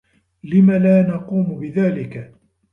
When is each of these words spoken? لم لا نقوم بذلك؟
لم 0.43 0.71
لا 0.71 1.01
نقوم 1.01 1.59
بذلك؟ 1.59 2.33